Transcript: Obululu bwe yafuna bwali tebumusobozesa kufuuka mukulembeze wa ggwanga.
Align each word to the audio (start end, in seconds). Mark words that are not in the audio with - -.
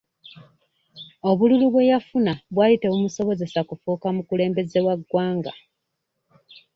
Obululu 1.29 1.65
bwe 1.73 1.83
yafuna 1.91 2.33
bwali 2.53 2.75
tebumusobozesa 2.81 3.59
kufuuka 3.69 4.07
mukulembeze 4.15 4.79
wa 4.85 4.95
ggwanga. 4.99 5.51